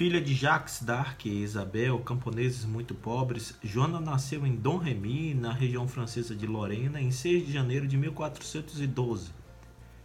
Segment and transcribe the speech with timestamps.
[0.00, 5.52] Filha de Jacques d'Arc e Isabel, camponeses muito pobres, Joana nasceu em Dom Remy, na
[5.52, 9.30] região francesa de Lorena, em 6 de janeiro de 1412.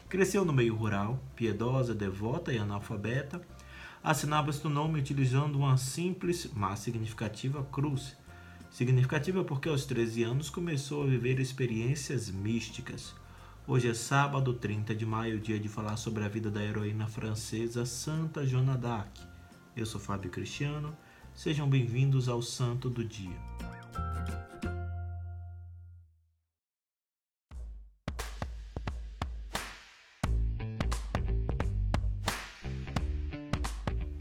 [0.09, 3.39] Cresceu no meio rural, piedosa, devota e analfabeta.
[4.03, 8.17] Assinava seu nome utilizando uma simples, mas significativa cruz.
[8.69, 13.15] Significativa porque aos 13 anos começou a viver experiências místicas.
[13.65, 17.85] Hoje é sábado, 30 de maio, dia de falar sobre a vida da heroína francesa
[17.85, 19.34] Santa Joana d'Arc.
[19.75, 20.95] Eu sou Fábio Cristiano,
[21.33, 23.35] sejam bem-vindos ao Santo do Dia.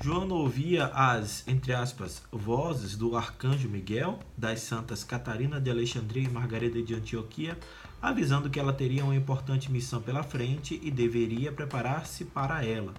[0.03, 6.29] Joana ouvia as, entre aspas, vozes do arcanjo Miguel, das santas Catarina de Alexandria e
[6.29, 7.57] Margarida de Antioquia,
[8.03, 12.93] avisando que ela teria uma importante missão pela frente e deveria preparar-se para ela.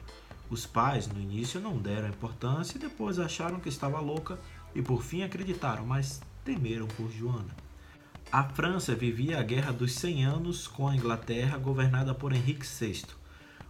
[0.50, 4.40] Os pais, no início, não deram importância e depois acharam que estava louca
[4.76, 7.56] e por fim acreditaram, mas temeram por Joana.
[8.32, 13.04] A França vivia a Guerra dos Cem Anos com a Inglaterra governada por Henrique VI.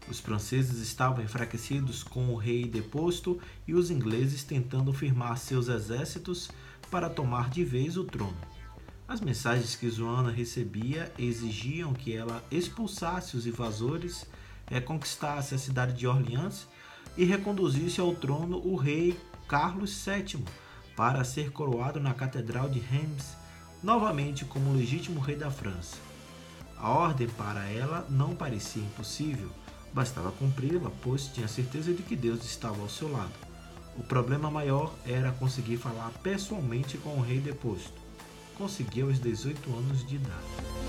[0.08, 6.50] Os franceses estavam enfraquecidos com o rei deposto e os ingleses tentando firmar seus exércitos
[6.92, 8.38] para tomar de vez o trono.
[9.08, 14.26] As mensagens que Joana recebia exigiam que ela expulsasse os invasores
[14.68, 16.68] reconquistasse a cidade de Orleans
[17.18, 20.44] e reconduzisse ao trono o rei Carlos VII
[20.96, 23.36] para ser coroado na Catedral de Reims,
[23.84, 25.98] novamente como legítimo rei da França.
[26.78, 29.50] A ordem para ela não parecia impossível,
[29.94, 33.34] bastava cumpri-la, pois tinha certeza de que Deus estava ao seu lado.
[33.98, 37.94] O problema maior era conseguir falar pessoalmente com o rei deposto.
[38.58, 40.85] Conseguiu aos 18 anos de idade.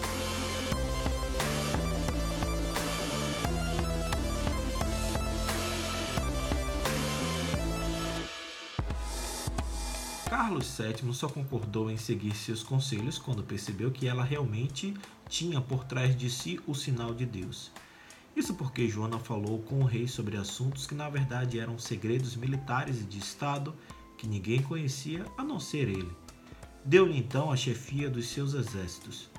[10.36, 14.92] Carlos VII só concordou em seguir seus conselhos quando percebeu que ela realmente
[15.30, 17.72] tinha por trás de si o sinal de Deus.
[18.36, 23.00] Isso porque Joana falou com o rei sobre assuntos que na verdade eram segredos militares
[23.00, 23.74] e de Estado
[24.18, 26.12] que ninguém conhecia a não ser ele.
[26.84, 29.30] Deu-lhe então a chefia dos seus exércitos.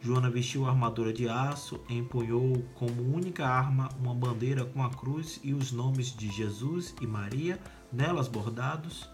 [0.00, 5.40] Joana vestiu a armadura de aço, empunhou como única arma uma bandeira com a cruz
[5.44, 7.60] e os nomes de Jesus e Maria
[7.92, 9.10] nelas bordados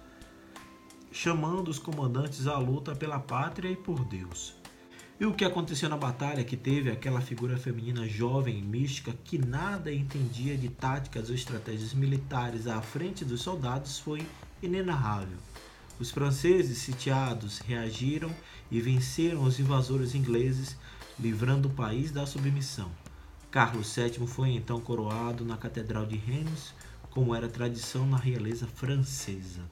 [1.14, 4.52] chamando os comandantes à luta pela pátria e por Deus.
[5.18, 9.38] E o que aconteceu na batalha que teve aquela figura feminina jovem e mística que
[9.38, 14.26] nada entendia de táticas ou estratégias militares à frente dos soldados foi
[14.60, 15.38] inenarrável.
[16.00, 18.34] Os franceses sitiados reagiram
[18.68, 20.76] e venceram os invasores ingleses,
[21.16, 22.90] livrando o país da submissão.
[23.52, 26.74] Carlos VII foi então coroado na Catedral de Reims,
[27.08, 29.62] como era tradição na realeza francesa.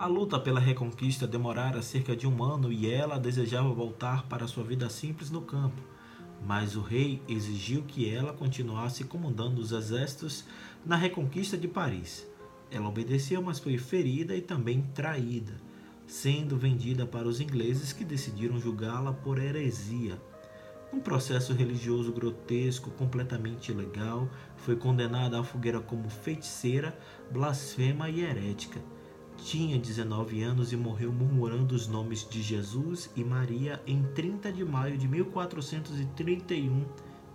[0.00, 4.64] A luta pela reconquista demorara cerca de um ano e ela desejava voltar para sua
[4.64, 5.82] vida simples no campo,
[6.42, 10.46] mas o rei exigiu que ela continuasse comandando os exércitos
[10.86, 12.26] na reconquista de Paris.
[12.70, 15.52] Ela obedeceu, mas foi ferida e também traída,
[16.06, 20.18] sendo vendida para os ingleses que decidiram julgá-la por heresia.
[20.94, 26.98] Um processo religioso grotesco, completamente ilegal, foi condenada à fogueira como feiticeira,
[27.30, 28.80] blasfema e herética
[29.44, 34.64] tinha 19 anos e morreu murmurando os nomes de Jesus e Maria em 30 de
[34.64, 36.84] maio de 1431,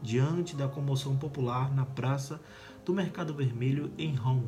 [0.01, 2.39] diante da comoção popular na praça
[2.85, 4.47] do Mercado Vermelho em Roma.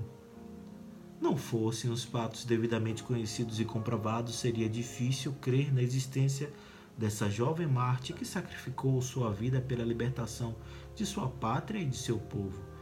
[1.19, 6.53] Não fossem os fatos devidamente conhecidos e comprovados, seria difícil crer na existência
[6.95, 10.55] dessa jovem Marte que sacrificou sua vida pela libertação
[10.95, 12.76] de sua pátria e de seu povo.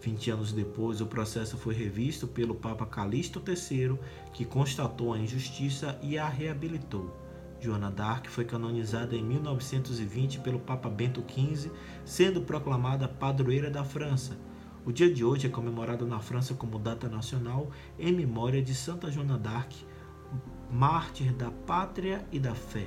[0.00, 3.98] Vinte anos depois, o processo foi revisto pelo Papa Calixto III,
[4.32, 7.28] que constatou a injustiça e a reabilitou.
[7.60, 11.72] Joana d'Arc foi canonizada em 1920 pelo Papa Bento XV,
[12.04, 14.38] sendo proclamada padroeira da França.
[14.86, 19.10] O dia de hoje é comemorado na França como data nacional em memória de Santa
[19.10, 19.84] Joana d'Arc,
[20.70, 22.86] mártir da pátria e da fé.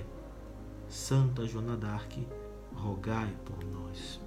[0.87, 2.25] Santa Joana d'Arc,
[2.73, 4.21] rogai por nós.